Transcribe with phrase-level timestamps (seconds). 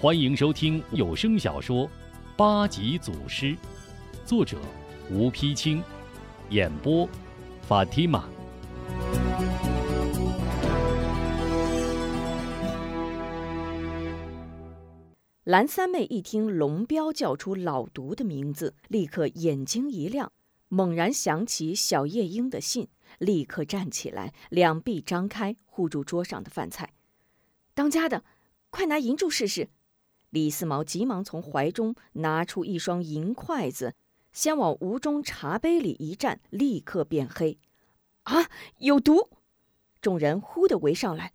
[0.00, 1.86] 欢迎收听有声小说
[2.36, 3.46] 《八级祖师》，
[4.26, 4.58] 作者
[5.10, 5.82] 吴丕清，
[6.50, 7.08] 演播
[7.62, 8.28] 法蒂玛。
[15.44, 20.30] 蓝三妹一听龙彪叫出老毒的名字，立刻眼睛一亮，
[20.68, 22.88] 猛然想起小夜莺的信，
[23.18, 26.92] 立刻站起来，两臂张开护住桌上的饭菜。
[27.72, 28.24] 当家的，
[28.68, 29.70] 快拿银柱试试！
[30.34, 33.94] 李四毛急忙从怀中拿出一双银筷子，
[34.32, 37.56] 先往吴中茶杯里一蘸，立刻变黑。
[38.24, 39.30] 啊，有毒！
[40.00, 41.34] 众人忽地围上来，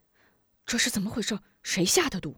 [0.65, 1.39] 这是怎么回事？
[1.63, 2.35] 谁下的毒？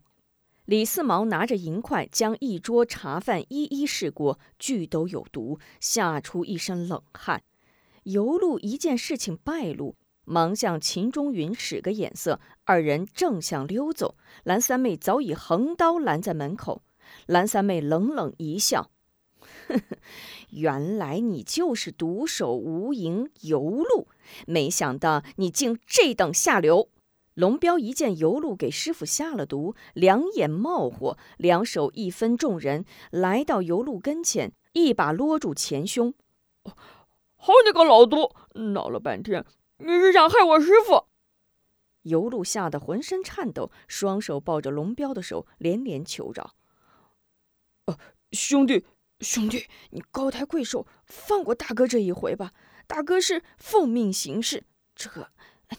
[0.65, 7.41] 李四毛拿着银筷，将一桌茶饭一一试过，俱都有毒，吓出一身冷汗。
[8.03, 16.83] 尤禄一见事情败露，忙向秦中云使个眼色，二人正想溜走，蓝三妹早已横刀拦在门口。
[17.25, 18.89] 蓝三妹冷冷一笑
[19.67, 19.97] ：“呵呵，
[20.51, 24.07] 原来你就是独守无营游路，
[24.47, 26.89] 没想到你竟这等下流！”
[27.33, 36.13] 龙彪一见游路给师傅下了毒，两眼冒火，两手一分众人，来到游路跟前，一把搂住前胸。
[36.63, 38.31] 好你个老毒！
[38.53, 39.43] 闹了半天，
[39.83, 41.07] 你是想害我师傅？
[42.03, 46.55] 尤禄吓得浑身颤抖，双手抱着龙彪的手，连连求饶
[47.85, 47.97] ：“呃，
[48.31, 48.85] 兄弟，
[49.19, 52.53] 兄弟，你高抬贵手，放过大哥这一回吧。
[52.85, 54.65] 大哥是奉命行事，
[54.95, 55.09] 这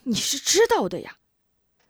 [0.05, 1.19] 你是知道的呀。”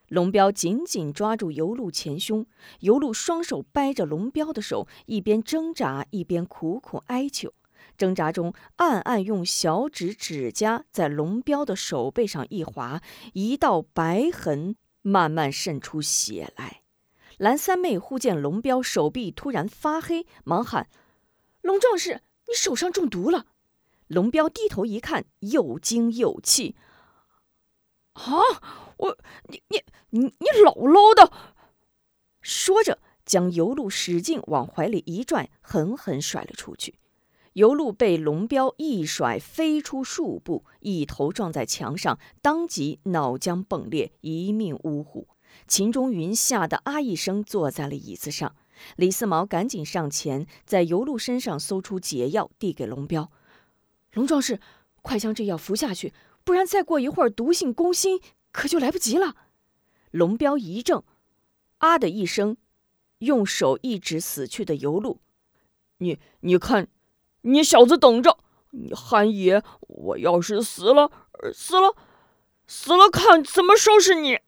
[0.08, 2.44] 龙彪紧紧抓住尤禄前胸，
[2.80, 7.54] 尤禄双手掰着龙彪的手，一边挣扎一边苦苦哀求。
[8.02, 13.00] 挣扎中，暗暗用小指指甲在龙彪的手背上一划，
[13.32, 16.82] 一道白痕慢慢渗出血来。
[17.38, 20.88] 蓝三妹忽见龙彪手臂突然发黑，忙喊
[21.62, 23.46] ：“龙壮士，你手上中毒了！”
[24.08, 26.74] 龙彪低头一看，又惊又气
[28.14, 28.32] ：“啊！”
[28.98, 29.16] 我，
[29.48, 31.32] 你你你你姥姥的！
[32.40, 36.96] 说着，将油路使劲往怀里一拽，狠狠甩了出去。
[37.54, 45.28] 尤禄被龙彪一甩，飞出数步，一头撞在墙上，当即脑浆迸裂，一命呜呼。
[45.68, 48.54] 秦中云吓得啊一声，坐在了椅子上。
[48.96, 53.30] 李四毛赶紧上前，在尤禄身上搜出解药，递给龙彪
[54.14, 54.58] ：“龙壮士，
[55.02, 58.20] 快将这药服下去，不然再过一会儿，毒性攻心。”
[58.50, 59.34] 可就来不及了。
[60.10, 61.04] 龙彪一怔，
[61.78, 62.56] 啊的一声，
[63.18, 65.20] 用手一指死去的尤禄
[65.98, 66.88] ：“你你看，
[67.42, 68.38] 你小子等着！
[68.70, 71.10] 你韩爷，我要是死了，
[71.52, 71.94] 死了，
[72.66, 74.40] 死了，看怎么收拾你！”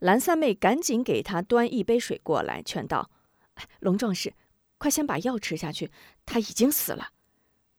[0.00, 3.10] 蓝三妹赶紧给他端一杯水过来，劝道
[3.80, 4.34] ：“龙壮士，
[4.76, 5.92] 快先把药吃下去，
[6.26, 7.10] 他已经死了。”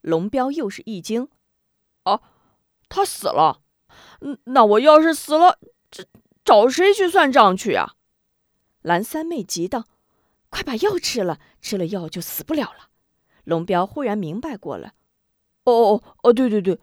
[0.01, 1.28] 龙彪又是一惊
[2.03, 2.22] ：“啊，
[2.88, 3.61] 他死了？”
[4.45, 5.59] 那我要是死了，
[5.91, 6.05] 这
[6.44, 7.95] 找谁去算账去呀？
[8.81, 9.85] 蓝三妹急道
[10.50, 12.89] ：“快把药吃了，吃了药就死不了了。”
[13.45, 14.94] 龙彪忽然明白过来
[15.63, 16.79] ：“哦哦哦，对对对！”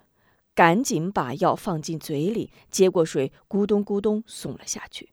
[0.55, 5.13] 赶紧把药放进嘴里，接过水，咕咚咕咚送了下去。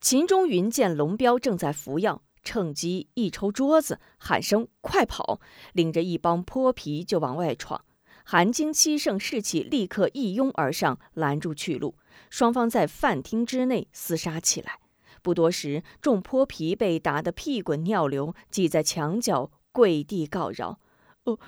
[0.00, 5.40] 秦中云见龙彪正在服药，趁机一抽桌子，喊声：“快跑！”
[5.74, 7.84] 领着一帮泼皮就往外闯。
[8.24, 11.96] 韩惊七圣士气立刻一拥而上，拦住去路。
[12.30, 14.78] 双方在饭厅之内厮杀起来。
[15.22, 20.78] 不多时，众泼皮被打得屁滚尿流，挤在墙角跪地告饶
[21.24, 21.38] ：“哦，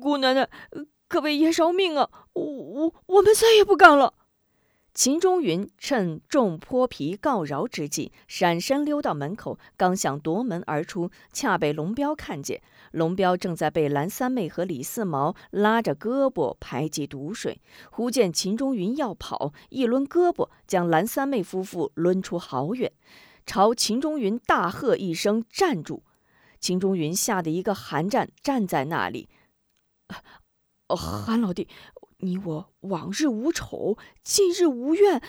[0.00, 0.48] 姑奶奶，
[1.08, 2.08] 可为爷饶命啊！
[2.32, 4.14] 我我我们再也不干了。”
[4.94, 12.62] 秦中云趁众泼皮告饶之际，闪身溜到门口，刚想夺门而出，恰被龙彪看见。
[12.94, 17.60] 龙彪正在被蓝三妹和李四毛拉着胳膊排挤毒水，
[17.90, 22.92] 忽见秦中云要跑，一抡胳膊将蓝三妹夫妇抡出好远，
[23.44, 26.04] 朝秦中云大喝一声：“站住！”
[26.60, 29.28] 秦中云吓得一个寒战，站在那里。
[30.88, 31.66] 韩老弟。
[32.18, 35.20] 你我往日无仇，近日无怨。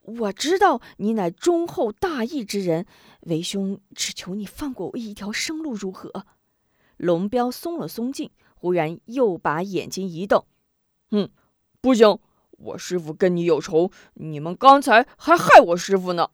[0.00, 2.86] 我知道你乃忠厚大义之人，
[3.20, 6.26] 为兄只求你放过我一条生路，如何？
[7.02, 10.44] 龙彪松了松劲，忽然又把眼睛一瞪
[11.10, 11.30] ：“哼，
[11.80, 12.20] 不行！
[12.50, 16.30] 我师傅跟你有仇，你们刚才还害我师傅呢。”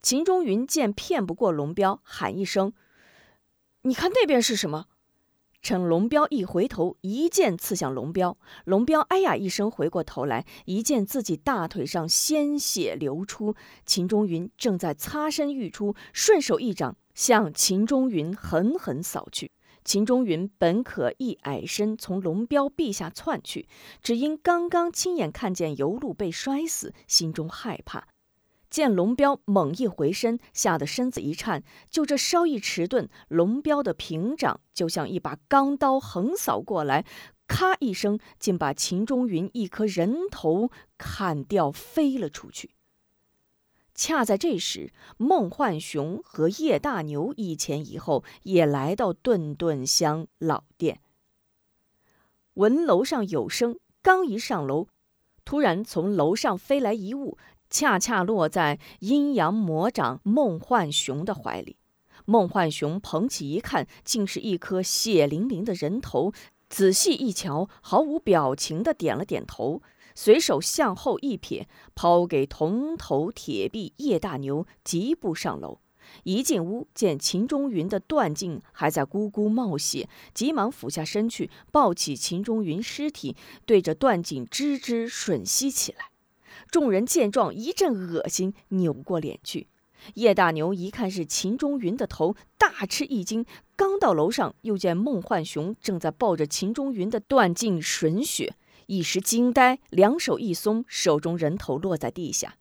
[0.00, 2.72] 秦中云见骗不过龙彪，喊一声
[3.82, 4.86] ：“你看那边是什么？”
[5.60, 8.38] 趁龙彪一回头，一剑刺向龙彪。
[8.64, 13.54] 龙彪哎呀一声，回过头来，一见自己大腿上鲜血流出，
[13.84, 19.50] 秦中云正在擦身欲出，顺手一掌向秦中云狠狠扫去。
[19.84, 23.66] 秦中云本可一矮身从龙彪臂下窜去，
[24.02, 28.08] 只因刚刚亲眼看见尤禄被摔死，心中害怕。
[28.68, 31.62] 见龙彪猛一回身，吓得身子一颤。
[31.88, 37.06] 就这稍一迟钝，龙彪的平掌就像一把钢刀横扫过来，
[37.46, 42.72] 咔一声，竟把秦中云一颗人头砍掉，飞了出去。
[43.96, 51.00] 恰在这时，孟焕雄和叶大牛一前一后，也来到顿顿香老店。
[52.54, 54.86] 闻楼上有声，刚一上楼，
[55.44, 57.36] 突然从楼上飞来一物。
[57.68, 61.76] 恰恰落在阴阳魔掌孟焕雄的怀里，
[62.24, 66.32] 孟焕雄捧起一看，竟是一颗血淋淋的人头。
[66.68, 69.82] 仔细一瞧，毫无表情的点了点头，
[70.16, 75.78] 随手向后一撇，抛给铜头铁臂叶大牛，疾步上楼。
[76.22, 83.36] 一进屋，见秦中云的断颈还在咕咕冒血，急忙俯下身去，抱起秦中云尸体，
[83.66, 86.10] 对着断颈吱吱吮吸起来。
[86.70, 89.68] 众人见状，一阵恶心，扭过脸去。
[90.14, 93.44] 叶大牛一看是秦中云的头，大吃一惊。
[93.74, 98.54] 刚到楼上，又见孟焕雄正在抱着秦中云的断颈吮血，
[98.86, 102.56] 一时惊呆，两手一松，手中人头落在地下。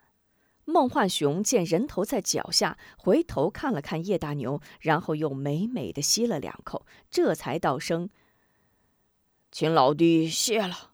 [0.66, 8.10] 孟焕雄见人头在脚下，回头看了看叶大牛，然后又美美的吸了两口，这才道声
[9.51, 10.94] ：“秦老弟谢了。”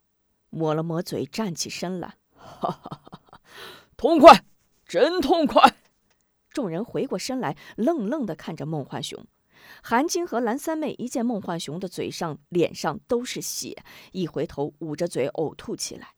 [0.53, 2.15] 抹了抹嘴，站起身来。
[2.35, 3.41] 哈哈哈哈！
[3.95, 4.43] 痛快，
[4.85, 5.77] 真痛快！
[6.49, 9.25] 众人回过身来，愣愣地看着孟焕雄。
[9.83, 16.15] 韩青和蓝三妹一见孟焕雄的嘴上、脸上都是血，一回头捂着嘴呕吐起来。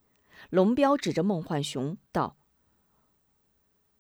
[0.50, 2.36] 龙彪指着孟焕雄道：“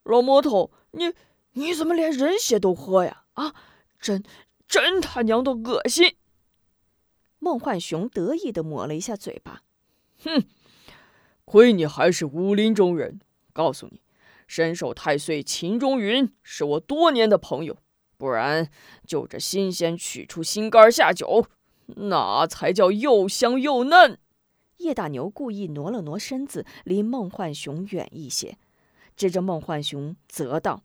[0.03, 1.13] 老魔头，你
[1.53, 3.23] 你怎么连人血都喝呀？
[3.33, 3.55] 啊，
[3.99, 4.23] 真
[4.67, 6.15] 真他娘的恶心！”
[7.39, 9.63] 孟焕雄得意地抹了一下嘴巴，
[10.23, 10.45] 哼。
[11.45, 13.19] 亏你还是武林中人，
[13.51, 14.01] 告诉你，
[14.47, 17.77] 身手太岁秦中云是我多年的朋友，
[18.23, 18.69] 不然
[19.05, 21.45] 就这新鲜取出心肝下酒，
[21.87, 24.17] 那才叫又香又嫩。
[24.77, 28.57] 叶大牛故意挪了挪身子，离孟焕雄远一些，
[29.17, 30.83] 指着孟焕雄责道：“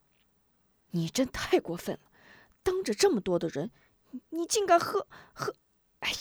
[0.90, 2.10] 你真太过分了！
[2.64, 3.70] 当着这么多的人，
[4.30, 5.54] 你竟敢喝喝！”
[6.00, 6.16] 哎呀，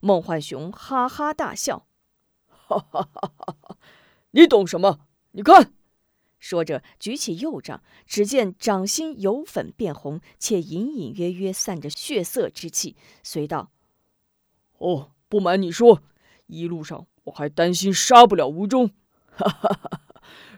[0.00, 1.86] 孟焕雄哈哈大笑。
[2.46, 3.76] 哈哈哈哈哈！
[4.30, 5.00] 你懂什么？
[5.32, 5.74] 你看，
[6.44, 12.96] 说着举起右掌，只见掌心由粉变红，且隐隐约约散着血色之气。
[13.22, 13.70] 随道
[14.76, 16.02] ：“哦，不瞒你说，
[16.48, 18.88] 一路上我还担心杀不了吴忠，
[19.30, 20.00] 哈哈哈哈！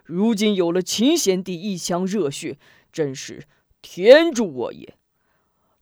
[0.02, 2.58] 如今有了秦贤弟一腔热血，
[2.90, 3.46] 真是
[3.80, 4.98] 天助我也。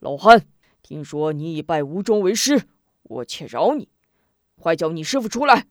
[0.00, 0.46] 老汉，
[0.82, 2.68] 听说你已拜吴忠为师，
[3.04, 3.88] 我且饶你，
[4.56, 5.66] 快叫你师傅出来。”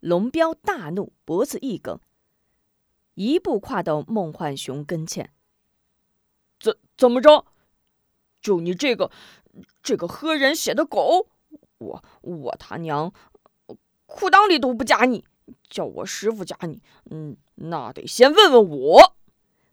[0.00, 2.00] 龙彪大怒，脖子一梗，
[3.20, 5.30] 一步跨到孟焕雄跟前。
[6.58, 7.44] 怎怎么着？
[8.40, 9.10] 就你这个
[9.82, 11.26] 这个喝人血的狗，
[11.78, 13.12] 我我他娘
[14.06, 15.24] 裤裆里都不夹你，
[15.68, 19.16] 叫我师傅夹你，嗯，那得先问问我。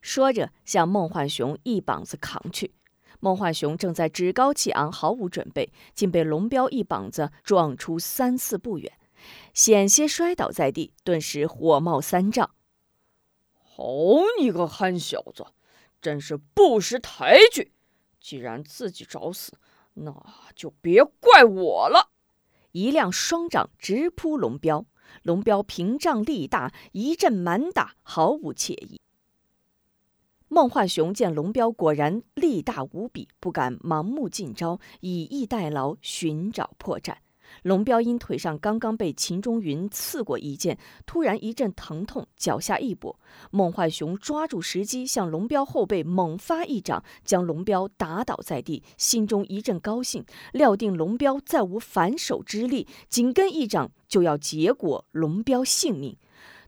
[0.02, 2.74] 说着，向孟焕雄一膀子扛去。
[3.20, 8.92] 孟焕雄正在趾高气昂，毫无准备，竟被龙彪一膀子撞出三四步远。
[9.54, 12.52] 险些摔倒在地，顿时火冒三丈。
[13.78, 13.84] 好
[14.40, 15.46] 你个憨小子，
[16.02, 17.72] 真是不识抬举！
[18.20, 19.54] 既然自己找死，
[19.94, 20.12] 那
[20.56, 22.10] 就别怪我了。
[22.72, 24.88] 一亮双掌直扑龙彪，
[25.22, 29.00] 龙彪屏障力大，一阵蛮打，毫无惬意。
[30.48, 37.18] 孟焕雄见龙彪果然力大无比，不敢盲目进招，以逸待劳，寻找破绽。
[37.64, 43.16] 龙彪因腿上刚刚被秦中云刺过一剑，突然一阵疼痛，脚下一跛。
[43.52, 50.24] 孟焕雄抓住时机，向龙彪后背猛发一掌，将龙彪打倒在地，心中一阵高兴，
[50.54, 56.18] 料定龙彪再无反手之力，紧跟一掌就要结果龙彪性命。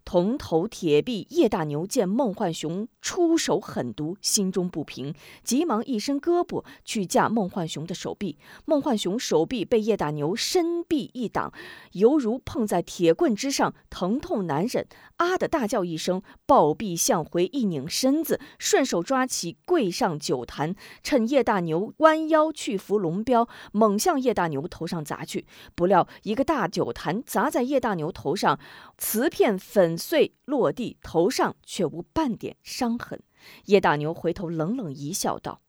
[0.09, 5.13] 铜头铁臂叶大牛见孟焕雄出手狠毒，心中不平，
[5.43, 8.39] 急忙一伸胳膊去架孟焕雄的手臂。
[8.65, 11.53] 孟焕雄手臂被叶大牛伸臂一挡，
[11.91, 14.87] 犹如碰在铁棍之上，疼痛难忍。
[15.17, 25.45] 啊的大叫一声，抱臂向回一拧身子，顺手抓起跪上酒坛，趁叶大牛弯腰去扶龙标，猛向叶大牛头上砸去。
[25.75, 28.57] 不料一个大酒坛砸在叶大牛头上，
[28.99, 29.97] 瓷片粉。
[29.97, 33.21] 碎落地，头上却无半点伤痕。
[33.65, 35.61] 叶大牛回头冷冷一笑，道：“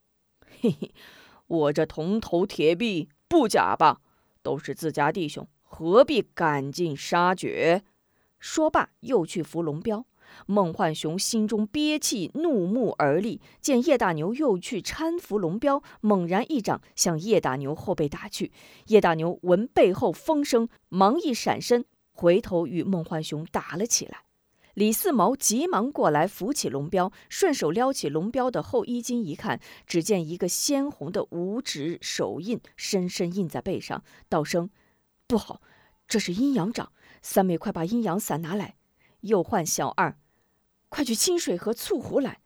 [0.61, 0.93] 嘿嘿，
[1.47, 4.01] 我这铜头铁臂不假吧？
[4.43, 7.83] 都是自家弟兄，何必赶尽杀绝？”
[8.39, 10.05] 说罢，又去扶龙标。
[10.47, 18.53] 孟焕雄心中憋气，怒目而立，见叶大牛又去搀扶龙标，猛然一掌向叶大牛后背打去。
[18.87, 21.85] 叶大牛闻背后风声，忙一闪身。
[22.21, 24.25] 回头与孟焕雄打了起来，
[24.75, 34.69] 李四毛急忙过来扶起龙彪，顺手撩起龙彪的后衣襟一看，只见一个鲜红的五指手印深深印在背上，道声
[35.27, 35.63] ：“不好，
[36.07, 36.93] 这是阴阳掌！
[37.23, 38.77] 三妹，快把阴阳伞拿来。”
[39.23, 40.19] 又唤小二
[40.91, 42.43] ：“快去清水和醋壶来。”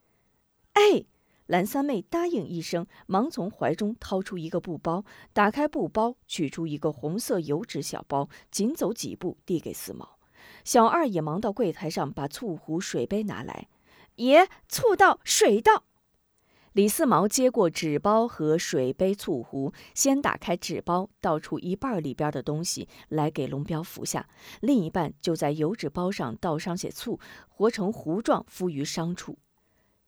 [0.75, 1.07] 哎。
[1.47, 10.19] 蓝三妹答应一声，忙从怀中掏出一个布包，打开布包，取出一个红色油纸小包，紧走几步递给四毛。
[10.65, 13.69] 小二也忙到柜台上把醋壶、水杯拿来。
[14.17, 15.85] 爷，醋到，水到。
[16.73, 24.27] 李四毛接过纸包和水杯、醋壶，先打开纸包，倒出一半里边的东西来给龙彪服下，
[24.61, 29.39] 另一半就在油纸包上倒上些醋，和成糊状敷于伤处。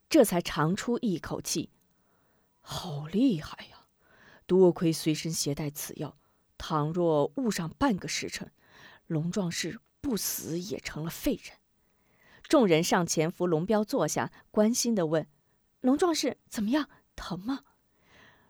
[0.09, 1.71] 这才长出一口气，
[2.61, 3.87] 好厉害呀！
[4.47, 6.17] 多亏随身携带此药，
[6.57, 8.53] 倘若误上半个时辰，
[9.09, 11.59] 龙壮士不死也成了废人。
[12.45, 15.27] 众人上前扶龙彪坐下，关心的问
[15.83, 16.89] ：“龙壮士怎么样？
[17.17, 17.65] 疼吗？”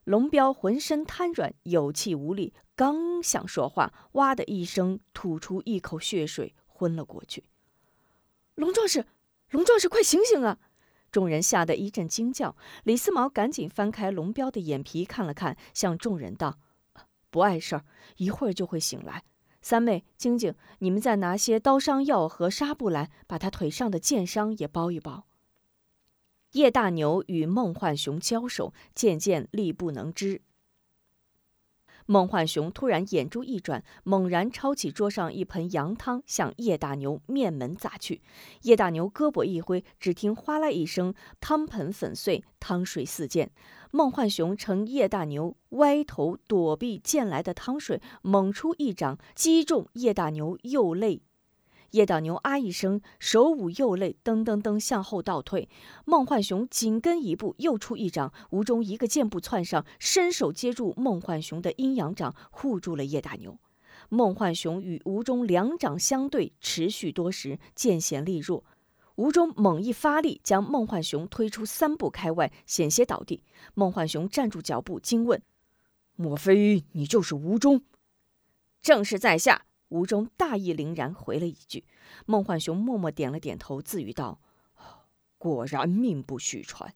[0.05, 7.45] 龙彪浑身瘫软，有气无力，刚想说话，哇的一声吐出一口血水，昏了过去。
[8.55, 9.07] 龙壮士，
[9.51, 10.59] 龙壮士，快醒醒啊！
[11.16, 12.54] 众人吓得一阵惊叫，
[12.85, 16.58] 李四毛赶紧翻开龙彪的眼皮看了看，向众人道
[17.32, 17.87] ：“不碍事儿，
[18.18, 19.25] 一会儿就会醒来。
[19.62, 25.25] 三妹、晶晶，你们再拿些刀伤药和纱布来，把他腿上的箭伤也包一包。”
[26.52, 30.42] 叶大牛与孟焕雄交手，渐渐力不能支。
[32.07, 38.23] 孟焕雄突然眼珠一转，猛然抄起桌上一盆羊汤，向叶大牛面门砸去。
[38.63, 43.51] 叶大牛胳膊一挥，只听哗啦一声，汤盆粉碎，汤水四溅。
[43.91, 51.23] 孟焕雄乘叶大牛歪头躲避溅来的汤水，猛出一掌，击中叶大牛右肋。
[51.93, 55.69] 叶大牛啊一声，手捂右肋，噔噔噔向后倒退。
[56.05, 63.59] 孟焕雄紧跟一步，又出一掌，吴中一个箭步窜上，伸手接住孟焕雄的阴阳掌，护住了叶大牛。
[64.09, 68.64] 孟焕雄与吴中两掌相对，持续多时，渐显力弱。
[69.16, 73.43] 吴中猛一发力，将孟焕雄推出三步开外，险些倒地。
[73.75, 75.40] 孟焕雄站住脚步，惊问
[76.16, 77.83] ：“莫非你就是吴中
[78.83, 81.85] ？”“正是在下。”吴中大义凛然回了一句，
[82.26, 84.40] 孟焕雄默默点了点头，自语道
[85.38, 86.95] ：“果然命不虚传。”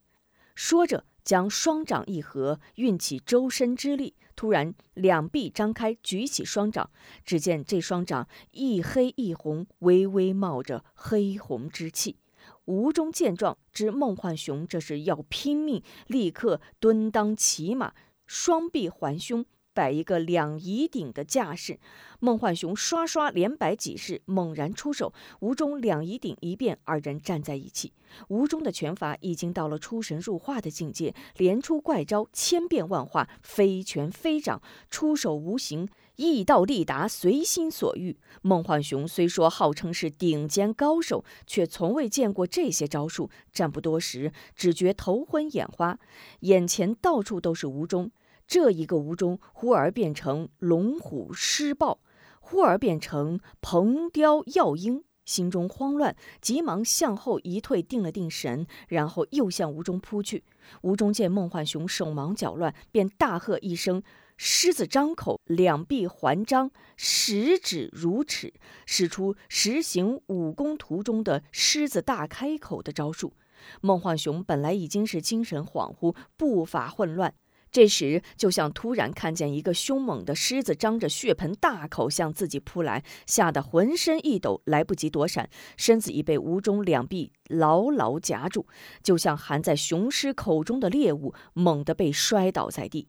[0.56, 6.90] 说着，将双掌一合，运起周身之力，突然两臂张开，举起双掌。
[7.24, 12.16] 只见这双掌一黑一红，微微冒着黑红之气。
[12.64, 17.94] 吴中见状，知孟焕雄这是要拼命，立刻蹲裆骑马，
[18.26, 19.46] 双臂环胸。
[19.72, 21.78] 摆一个两仪顶的架势，
[22.18, 27.92] 孟幻雄刷刷连摆几式，猛然出手，吴中两仪顶一变，二人站在一起。
[28.28, 34.60] 吴中的拳法已经到了出神入化的境界，连出怪招，千变万化，非拳非掌，
[34.90, 38.18] 出手无形，意到力达，随心所欲。
[38.42, 45.96] 孟幻雄虽说号称是顶尖高手，却从未见过这些招数，战不多时，只觉头昏眼花，
[46.40, 48.10] 眼前到处都是吴中。
[48.50, 52.00] 这一个吴中，忽而变成龙虎狮豹，
[52.40, 60.42] 忽而变成鹏雕耀鹰，心中慌乱，急忙向后一退，定了定神，然后又向吴中扑去。
[60.82, 64.02] 吴中见孟焕雄手忙脚乱，便大喝一声
[64.36, 68.52] ：“狮子张口，两臂环张，十指如尺，
[68.84, 73.32] 使出实行武功图中的狮子大开口的招数。”
[73.80, 77.32] 孟焕雄本来已经是精神恍惚，步伐混乱。
[77.72, 88.66] 这时，就像突然看见一个凶猛的狮子张着血盆大口向自己扑来，吓得浑身一抖，来不及躲闪，身子已被吴中两臂牢牢夹住，
[89.02, 93.08] 就像含在雄狮口中的猎物，猛地被摔倒在地。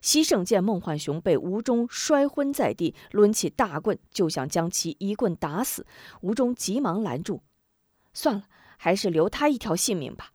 [0.00, 5.86] 西圣见孟焕雄被吴中摔昏在地，抡起大棍就想将其一棍打死，
[6.20, 7.42] 吴中急忙拦住
[8.12, 8.42] ：“算了，
[8.76, 10.32] 还是留他一条性命吧。”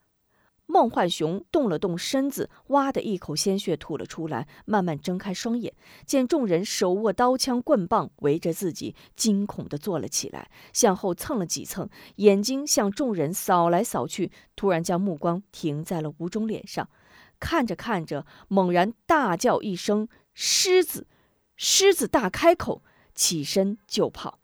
[0.72, 5.74] 孟焕雄动了动身子，哇的一口鲜血吐了出来，慢慢睁开双眼，
[6.06, 16.88] 见众人手握刀枪棍棒围着自己，惊恐地坐了起来，向后蹭了几蹭，眼睛向众人扫来扫去，突然将目光停在了吴中脸上，
[17.40, 21.08] 看着看着，猛然大叫一声：“狮子！”
[21.58, 22.84] 狮子大开口，
[23.16, 24.39] 起身就跑。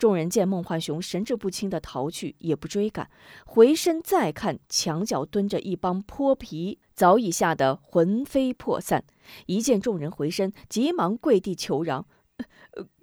[0.00, 3.10] 众人见孟焕雄神志不清的逃去，也不追赶，
[3.44, 9.04] 回身再看，墙角蹲着一帮泼皮，早已吓得魂飞魄散。
[9.44, 12.06] 一见众人回身，急忙跪地求饶：“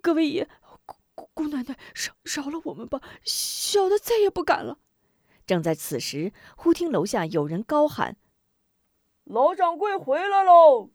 [0.02, 0.50] 各位爷，
[1.14, 4.80] 姑姑奶奶，饶饶了我们吧，小的再也不敢了。”
[5.46, 8.18] 正在此时，忽听楼下有人高喊
[9.24, 10.90] ：“老掌柜回来喽！”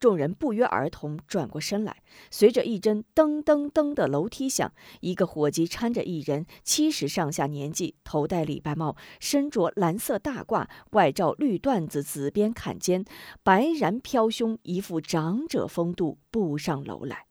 [0.00, 1.96] 众人不约而同转过身来，
[2.30, 13.04] 随着一阵噔噔噔的楼梯响，一个伙计搀着一人，七十上下年纪，头戴礼拜帽，身着蓝色大褂，外罩绿缎子紫边坎肩，
[13.42, 17.26] 白髯飘胸，一副长者风度，步上楼来。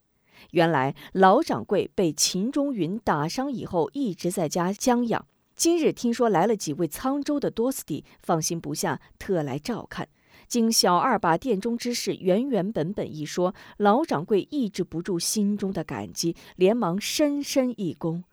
[0.51, 10.09] 原来老掌柜被秦中云打伤以后，一直在家将养，今日听说来了几位沧州的多斯蒂，放心不下，特来照看。
[10.47, 18.23] 经小二把店中之事原原本本一说，老掌柜抑制不住心中的感激，连忙深深一躬：“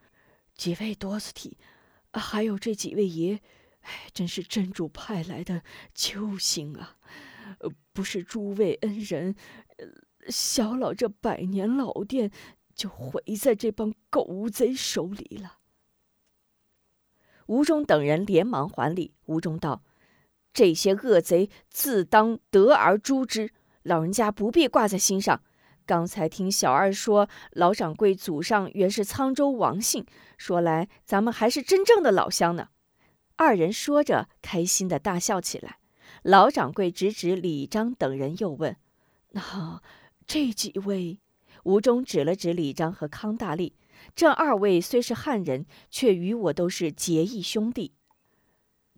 [0.56, 1.56] 几位多斯提，
[2.12, 3.40] 还有这几位爷，
[3.80, 6.96] 哎，真是真主派来的救星啊！
[7.92, 9.34] 不是诸位恩人，
[10.28, 12.30] 小老这百年老店
[12.74, 15.58] 就毁在这帮狗贼手里了。”
[17.46, 19.82] 吴中等人连忙还礼，吴中道。
[20.54, 23.50] 这些恶贼自当得而诛之，
[23.82, 25.42] 老人家不必挂在心上。
[25.84, 30.06] 刚才听小二说，老掌柜祖上原是沧州王姓，
[30.38, 32.68] 说来咱们还是真正的老乡呢。
[33.36, 35.78] 二人说着，开心的大笑起来。
[36.22, 38.76] 老掌柜指指李章等人，又问
[39.32, 39.82] ：“那
[40.26, 41.20] 这几位？”
[41.64, 43.74] 吴中指了指李章和康大力，
[44.14, 47.92] 这二位虽是汉人，却与我都是结义兄弟。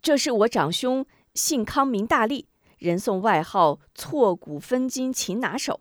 [0.03, 1.07] 这是我长兄。
[1.37, 5.79] 姓康名大力，人送外号“错骨分筋擒拿手”。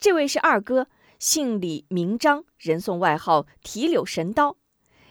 [0.00, 4.56] 这位是二哥，姓李名张，人送外号“提柳神刀”。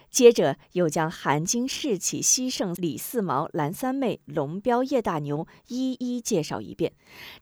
[0.09, 6.93] 接着又将韩金、士起、西胜、李四毛、蓝三妹、龙彪、叶大牛一一介绍一遍，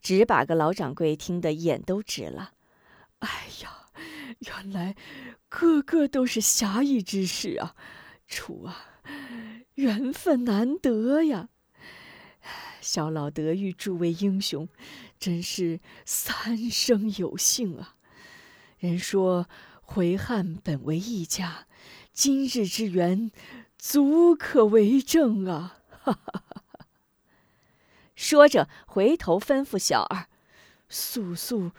[0.02, 2.52] 只把个老掌柜听得眼都直了。
[3.20, 3.30] 哎
[3.62, 3.88] 呀，
[4.40, 4.96] 原来
[5.50, 7.76] 个个都是侠义之士啊！
[8.26, 8.88] 楚啊，
[9.76, 11.50] 缘分难得呀！
[12.92, 14.68] 小老得遇诸位英雄，
[15.18, 17.96] 真是三生有幸啊！
[18.80, 19.48] 人说
[19.82, 21.68] 回汉本为一家，
[22.12, 23.32] 今日之缘，
[23.78, 25.80] 足可为证啊！
[26.02, 26.86] 哈哈哈哈
[28.14, 30.28] 说着，回头吩咐小二
[30.90, 31.72] ：“速速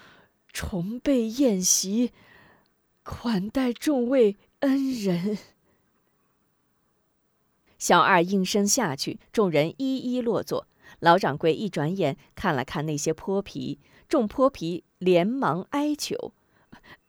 [0.51, 2.11] 重备宴席，
[3.03, 5.37] 款待众位恩人。”
[7.77, 10.66] 小二应声下去，众人一一落座。
[11.03, 16.33] 老掌柜一转眼看了看那些泼皮，众泼皮连忙哀求：“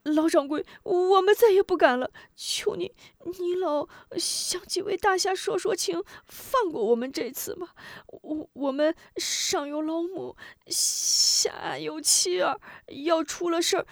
[0.02, 2.96] 老掌柜，我们再也不敢了，求你，
[3.40, 7.76] 你老向几位大侠说说情，放过我们这次吧。
[8.08, 12.60] 我我们上有老母，下有妻儿，
[13.06, 13.86] 要出了事儿，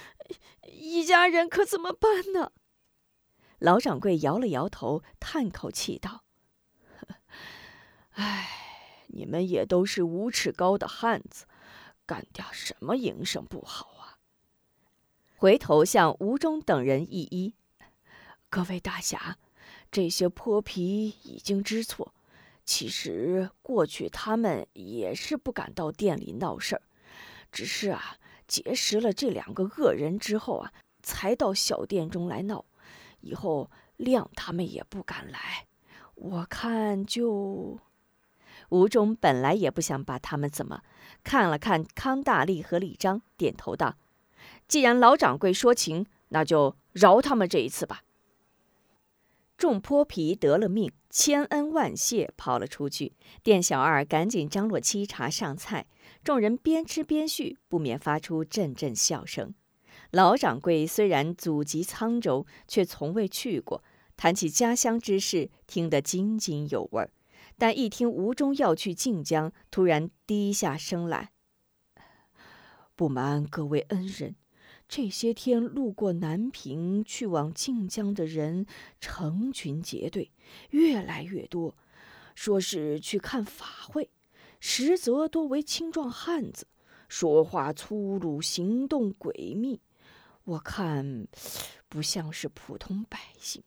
[0.68, 2.52] 一家人可怎么办呢？”
[3.60, 6.24] 老掌柜摇了摇头，叹口气道
[8.18, 8.58] ：“唉。”
[9.14, 11.46] 你们也都是五尺高的汉子，
[12.06, 14.18] 干点什么营生不好啊？
[15.38, 17.54] 回头向吴忠等人一一，
[18.50, 19.38] 各位大侠，
[19.92, 22.14] 这些泼皮已经知错。
[22.64, 26.82] 其实过去他们也是不敢到店里闹事儿，
[27.52, 32.66] 只是啊，结识了这两个恶人之后啊，才到小店中来闹。
[33.22, 35.68] 以后谅他们也不敢来。
[36.16, 37.80] 我看就。
[38.72, 40.82] 吴中本来也不想把他们怎么，
[41.24, 43.98] 看了看康大力和李章，点头道
[44.68, 48.04] ：“既然老掌柜说情，那就饶他们这一次吧。”
[49.58, 53.14] 众泼皮得了命，千恩万谢，跑了出去。
[53.44, 55.86] 店小二赶紧张罗沏茶上菜，
[56.24, 59.54] 众人边吃边叙，不免发出阵阵笑声。
[60.12, 63.84] 老掌柜虽然祖籍沧州，却从未去过，
[64.16, 67.12] 谈起家乡之事，听得津津有味儿。
[67.62, 71.32] 但一听吴中要去晋江，突然低下声来
[72.98, 74.36] ：“不瞒各位恩人。”
[74.90, 78.66] 这些天路过南平去往晋江的人
[79.00, 80.32] 成群结队，
[80.72, 81.78] 越来越多，
[82.34, 84.10] 说是去看法会，
[84.60, 86.66] 实则多为青壮汉子，
[87.08, 89.80] 说话粗鲁，行动诡秘，
[90.46, 91.28] 我看
[91.88, 93.62] 不像是普通百姓，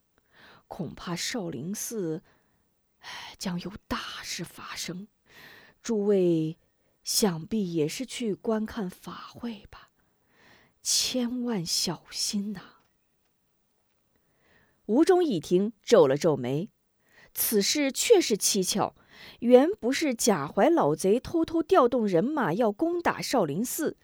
[0.67, 2.25] 恐怕少林寺
[3.39, 5.09] 将有大事发生。
[5.83, 6.59] 诸位
[7.03, 9.91] 想必也是去观看法会吧？
[10.83, 12.61] 千万小心呐！
[14.87, 16.71] 吴中一听，皱了皱眉。
[17.33, 18.95] 此事确实蹊跷，
[19.41, 23.97] 原不是贾怀老贼偷偷调动人马要攻打少林寺，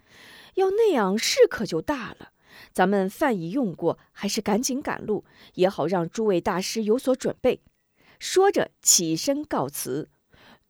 [0.54, 2.32] 要那样事可就大了。
[2.72, 7.62] 咱们饭已用过，还是赶紧赶路，也好让诸位大师有所准备。
[8.20, 10.08] 说着起身告辞：“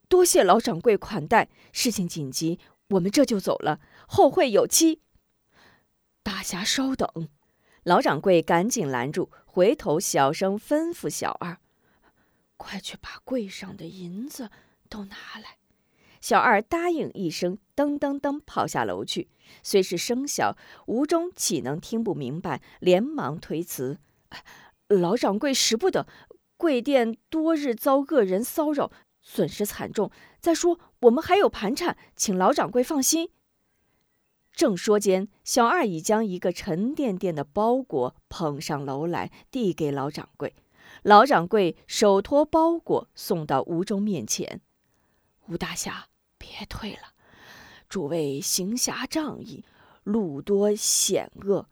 [0.08, 2.58] 多谢老掌柜款待，事情紧急，
[2.90, 5.02] 我们这就走了，后会有期。”
[6.22, 7.28] 大侠稍等，
[7.82, 11.58] 老掌柜赶紧拦住，回头小声吩咐小二
[12.56, 14.50] ：“快去把柜上的银子
[14.88, 15.56] 都拿来。”
[16.22, 19.28] 小二答应一声，噔噔噔跑下楼去。
[19.62, 22.62] 虽是声小，吴中岂能听不明白？
[22.78, 23.98] 连忙推辞
[24.86, 26.06] ：“老掌柜使不得，
[26.60, 28.90] 贵店多日遭恶人骚扰，
[29.22, 30.10] 损失惨重。
[30.40, 33.30] 再说我们还有盘缠，请老掌柜放心。”
[34.52, 40.54] 正说间，小二已将一个沉甸甸的包裹捧上楼来，递给老掌柜。
[41.02, 44.60] 老掌柜手托包裹，送到吴中面前
[45.48, 47.14] ：“吴大侠，别退了。
[47.88, 49.64] 诸位行侠仗义，
[50.04, 51.66] 路多险恶，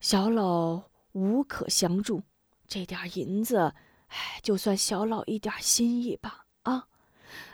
[0.00, 2.22] 小老无可相助。
[2.66, 3.74] 这点银子，
[4.08, 6.86] 哎，就算小老一点心意吧。”啊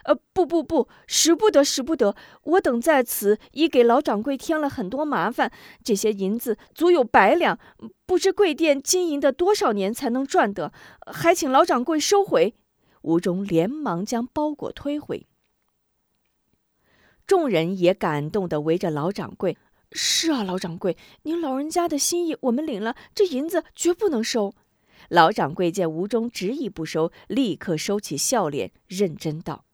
[0.04, 2.14] 呃，不不不，使不得，使不得！
[2.42, 5.50] 我等在此已给老掌柜添了很多麻烦，
[5.82, 7.58] 这些银子足有百两，
[8.06, 10.72] 不知贵店经营的多少年才能赚得，
[11.12, 12.54] 还请老掌柜收回。
[13.02, 15.26] 吴中连忙将包裹推回，
[17.26, 19.58] 众人也感动的围着老掌柜。
[19.90, 24.54] 是啊，老掌柜，您老人家的心意我们领了，这银子绝不能收。
[25.08, 29.64] 老掌柜见吴中执意不收，立刻收起笑脸，认真道：“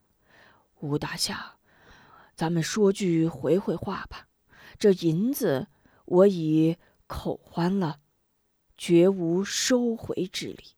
[0.80, 1.56] 吴大侠，
[2.34, 4.26] 咱们说句回回话吧。
[4.78, 5.68] 这银子
[6.04, 8.00] 我已口欢了，
[8.76, 10.74] 绝无收回之理。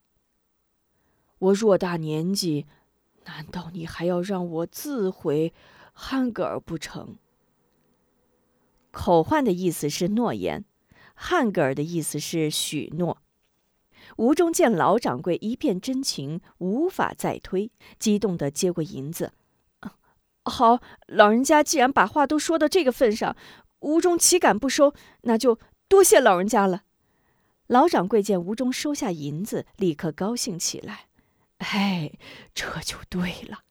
[1.38, 2.66] 我偌大年纪，
[3.24, 5.54] 难道你还要让我自毁
[5.92, 7.16] 汉格尔不成？
[8.90, 10.64] 口唤的意思是诺言，
[11.14, 13.18] 汉格尔的意思是许诺。”
[14.22, 19.32] 吴中见老掌柜一片真情，无法再推，激动地接过银子。
[20.44, 23.36] 好，老人家既然把话都说到这个份上，
[23.80, 24.94] 吴中岂敢不收？
[25.22, 25.58] 那就
[25.88, 26.84] 多谢老人家了。
[27.66, 31.06] 老掌柜见吴中收下银子，立刻高兴起来。
[31.58, 32.12] 哎，
[32.54, 33.64] 这就对了。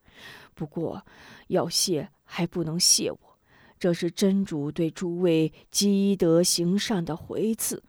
[0.52, 1.06] 不过
[1.48, 3.38] 要谢还不能谢我，
[3.78, 7.82] 这是真主对诸位积德行善的回赐。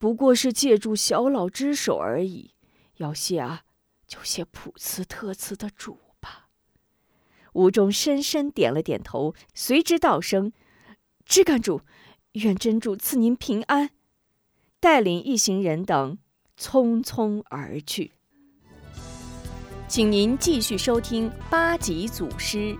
[0.00, 2.54] 不过是借助小老之手而已，
[2.96, 3.64] 要谢啊，
[4.06, 6.48] 就谢普慈特慈的主吧。
[7.52, 10.54] 吴中深深点了点头，随之道声
[11.26, 11.82] ：“知干主，
[12.32, 13.90] 愿真主赐您平安。”
[14.80, 16.16] 带领一行人等
[16.58, 18.12] 匆匆而去。
[19.86, 22.74] 请您继续收听八级祖师。